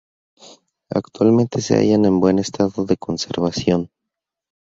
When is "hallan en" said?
1.75-2.19